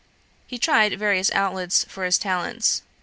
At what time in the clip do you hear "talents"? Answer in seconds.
2.17-2.81